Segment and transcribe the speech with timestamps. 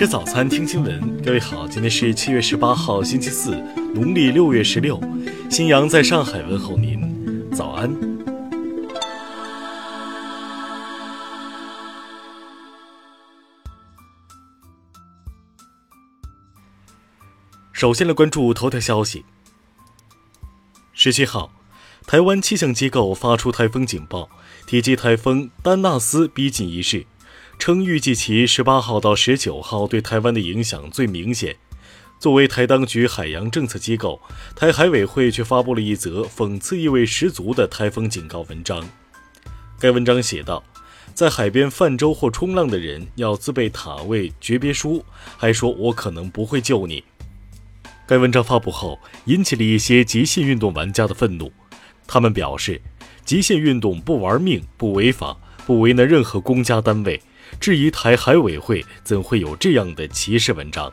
[0.00, 1.22] 吃早餐，听新闻。
[1.22, 3.54] 各位好，今天是七月十八号，星期四，
[3.94, 4.98] 农历六月十六。
[5.50, 7.94] 新阳在上海问候您，早安。
[17.74, 19.26] 首先来关注头条消息。
[20.94, 21.52] 十七号，
[22.06, 24.30] 台湾气象机构发出台风警报，
[24.64, 27.04] 提及台风丹纳斯逼近一事。
[27.60, 31.54] 称预计其十八号到十九号对台湾的影响最明显。
[32.18, 34.18] 作为台当局海洋政策机构，
[34.56, 38.82] 台海委会却发布了一则讽刺意味十足的台风警告文章。
[39.78, 40.64] 该文章写道
[41.12, 45.04] ：“在海边泛舟或冲浪的人要自备塔位诀别书，
[45.36, 47.04] 还说我可能不会救你。”
[48.08, 51.52] 该文章发布后，引起了一些极限运动玩家的愤怒。
[52.06, 52.80] 他们表示，
[53.26, 55.36] 极限运动不玩命、不违法、
[55.66, 57.20] 不为难任何公家单位。
[57.58, 60.92] 质疑台海委会怎会有这样的歧视文章？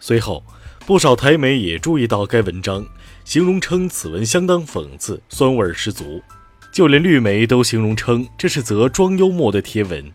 [0.00, 0.42] 随后，
[0.86, 2.86] 不少台媒也注意到该文章，
[3.24, 6.22] 形容称此文相当讽刺，酸味十足。
[6.70, 10.12] 就连绿媒都形容称这是则装幽默的贴文。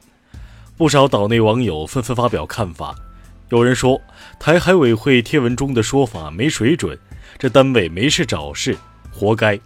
[0.78, 2.96] 不少岛内网友纷纷发表看法，
[3.50, 4.02] 有人说
[4.40, 6.98] 台海委会贴文中的说法没水准，
[7.38, 8.78] 这单位没事找事，
[9.12, 9.60] 活该。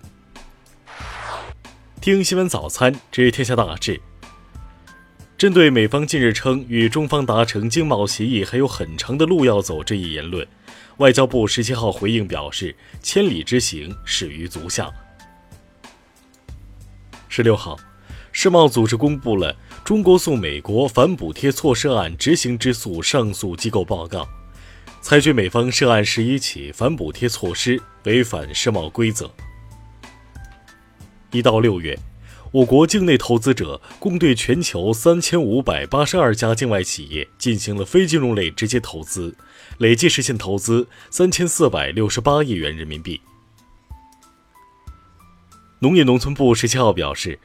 [2.02, 4.02] 听新闻早餐知天下大事。
[5.38, 10.46] 针对美方近日称与中方达成经贸协议还有很长的路要走这一言论，
[10.98, 14.92] 外交部十七号回应表示：“千里之行，始于足下。”
[17.30, 17.78] 十六号，
[18.32, 24.28] 世贸组织公布了中国诉美国反补贴措施案执行之诉上诉机构报告，
[25.02, 29.30] 裁决美方涉案十一起反补贴措施违反世贸规则。
[31.30, 31.96] 一到六月。
[32.52, 39.36] 我国境内投资者共对全球三千五百八十二家境外企业进行了非金融类直接投资，
[39.80, 43.20] 累计实现投资三千四百六十八亿元人民币。
[45.80, 47.38] 农业农村部十七号表示，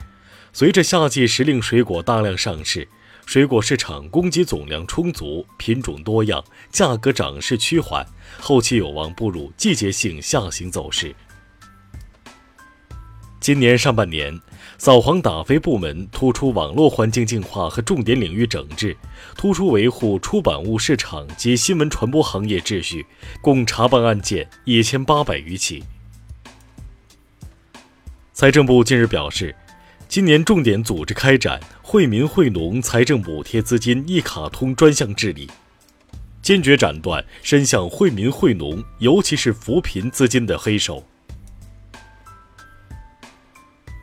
[0.52, 2.86] 随着夏季时令水果大量上市，
[3.26, 8.06] 水果市场供给总量充足，品种多样，价格涨势趋缓，
[8.38, 11.14] 后期有望步入季节性下行走势。
[13.42, 14.40] 今年上半年。
[14.78, 18.96] 扫黄打非部门突出网络环境净化和重点领域整治，
[19.36, 23.06] 突出维护出版物市场及新闻传播行业秩序，
[23.40, 25.84] 共查办案件一千八百余起。
[28.32, 29.54] 财政部近日表示，
[30.08, 35.48] 今年重点组织开展惠民惠农财政补贴资金一卡通专项治理，
[36.40, 41.04] 坚决斩断伸向惠民惠农，尤其是扶贫资金的黑手。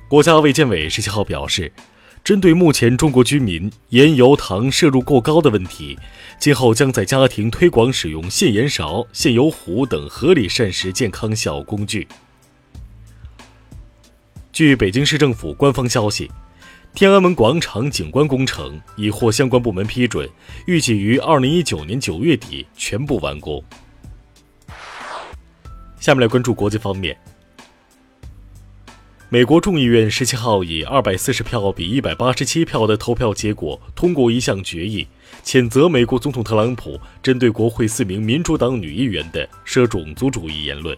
[0.10, 1.72] 国家卫健委十七号表示，
[2.24, 5.96] 针对目前中国居民盐、油、糖摄入过高的问题，
[6.40, 12.08] 今后将在家庭推广使用限盐勺、限油壶等合理膳食健康小工具。
[14.52, 16.32] 据北京市政府官方消息，
[16.96, 20.28] 天安门广场景观工程已获相关部门批准，
[20.66, 23.64] 预计于二零一九年九月底全部完工。
[26.00, 27.16] 下面来关注国际方面。
[29.32, 35.06] 美国众议院十七号以二百四十票比一百八十七票的投票结果通过一项决议，
[35.44, 40.98] 谴责美国总统特朗普针对国会四名民主党女议员的涉种族主义言论。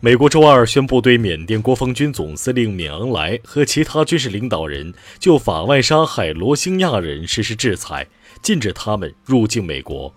[0.00, 8.06] 美国周二宣布对缅甸国防军总司令敏昂莱和其他军事领导人就法外杀害罗兴亚人实施制裁，
[8.42, 10.14] 禁止他们入境美国。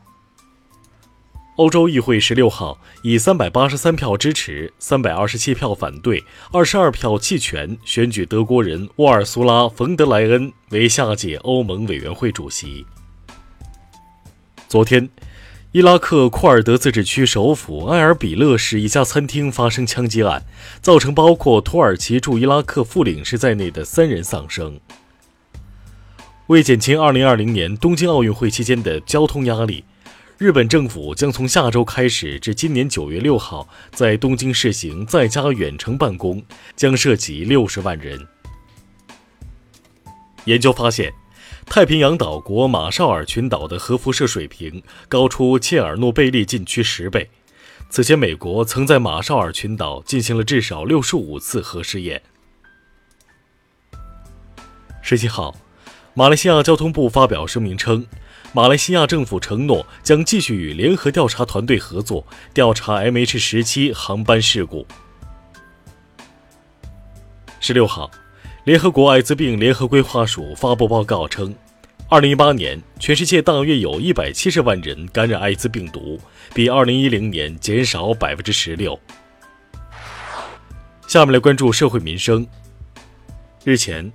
[1.59, 12.85] 欧洲议会十六号以三百八十三票支持、三百二十七票反对、二十二票弃权选举德国人沃尔苏拉·冯德莱恩为下届欧盟委员会主席。
[14.69, 15.09] 昨天，
[15.73, 20.45] 伊拉克库尔德自治区首府埃尔比勒市一家餐厅发生枪击案，
[20.79, 24.79] 造成包括土耳其驻伊拉克副领事在内的三人丧生。
[26.47, 29.83] 为减轻二零二零年东京奥运会期间的交通压力。
[30.39, 36.41] 日本政府将从下周开始至今年九月六号，在东京试行在家远程办公，
[36.77, 38.25] 将涉及六十万人。
[40.45, 41.11] 研究发现，
[41.65, 47.29] 太平洋岛国马绍尔群岛的核辐射水平高出切尔诺贝利禁区十倍。
[47.89, 52.21] 此前，美国曾在马绍尔群岛进行了至少六十五次核试验。
[55.01, 55.53] 十七号，
[56.13, 58.05] 马来西亚交通部发表声明称。
[58.51, 64.87] 马来西亚政府承诺将继续与联合调查团队合作，调查 MH17 航班事故。
[67.59, 68.09] 十六号，
[68.63, 71.53] 联合国艾滋病联合规划署发布报告称，
[72.09, 76.19] 二零一八年，全世界大约有一百七十万人感染艾滋病毒，
[76.51, 78.99] 比二零一零年减少百分之十六。
[81.07, 82.47] 下面来关注社会民生。
[83.63, 84.11] 日前，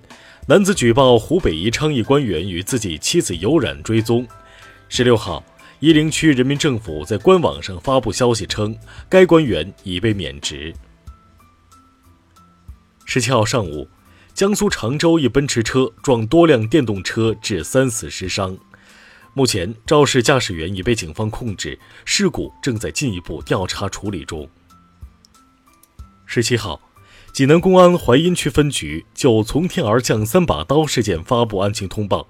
[0.47, 4.27] 男子举报湖北宜昌一官员与自己妻子有染追踪。
[4.91, 5.43] 十六号，
[5.81, 8.77] 夷陵区人民政府在官网上发布消息称，
[9.09, 10.75] 该官员已被免职。
[13.07, 13.89] 十七号上午，
[14.35, 18.55] 江苏常州一奔驰车撞多辆电动车，致三死十伤。
[19.33, 24.47] 目前，肇事驾驶员已被警方控制，事故正在进一步调查处理中。
[26.27, 26.79] 十七号。
[27.35, 32.29] 济南公安槐荫区分局就从天而降三把刀事件发布案情通报，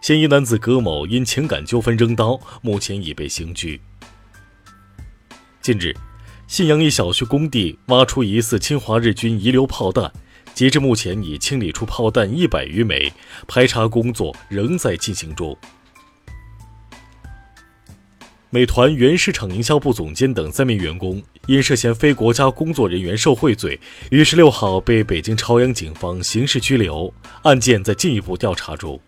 [0.00, 3.78] 嫌疑男子葛某因情感纠纷扔刀，目前已被刑拘。
[5.60, 5.94] 近日，
[6.46, 10.10] 信阳一小区工地挖出疑似侵华日军遗留炮弹，
[10.54, 13.12] 截至目前已清理出炮弹一百余枚，
[13.46, 15.54] 排查工作仍在进行中。
[18.52, 23.78] 美团原市场营销部总监等三名员工因涉嫌非国家工作人员受贿罪，
[24.10, 29.00] 于十六号被北京朝阳警方刑事拘留，案件在进一步调查中。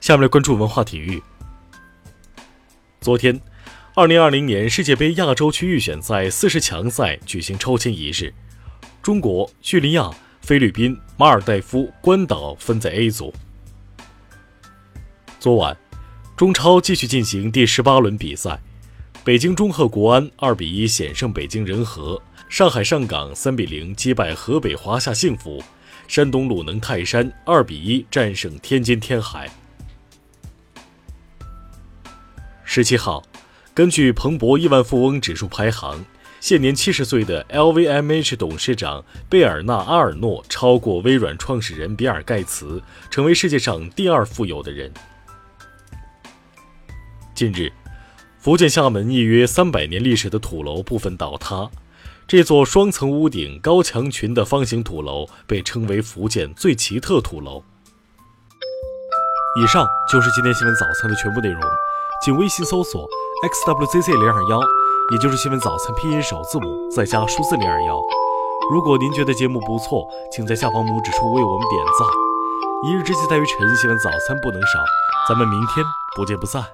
[0.00, 1.20] 下面来关注文化体育。
[3.00, 3.40] 昨天，
[3.94, 8.32] 二零二零年世界杯亚洲区预选赛四十强赛举行抽签仪式，
[9.02, 10.08] 中国、叙利亚、
[10.40, 13.34] 菲律宾、马尔代夫、关岛分在 A 组。
[15.40, 15.76] 昨晚。
[16.38, 18.60] 中超继续进行第十八轮比赛，
[19.24, 25.60] 北京中赫国安二比一险胜北京人和，上海上港三比零击败河北华夏幸福，
[26.06, 29.50] 山东鲁能泰山二比一战胜天津天海。
[32.62, 33.24] 十七号，
[33.74, 36.04] 根据彭博亿万富翁指数排行，
[36.38, 42.80] 现年七十岁的 LVMH 董事长贝尔纳阿尔诺超过微软创始人比尔盖茨，
[43.10, 44.92] 成为世界上第二富有的人。
[47.38, 47.72] 近日，
[48.36, 51.70] 福建厦门一约三百年历史的土楼部分倒塌。
[52.26, 57.62] 这座双层屋顶、高墙群的方形土楼被称为福建最奇特土楼。
[59.62, 61.62] 以上就是今天新闻早餐的全部内容，
[62.24, 63.08] 请微信搜索
[63.44, 64.60] xwzc 零二幺，
[65.12, 68.00] 也就是新闻早餐拼音首字母再加数字零二幺。
[68.72, 72.08] 如果您觉得节目不错，请在下方拇指处为我们点赞。
[72.88, 74.80] 一日之计在于晨，新闻早餐不能少，
[75.28, 75.86] 咱们明天
[76.16, 76.64] 不见不散。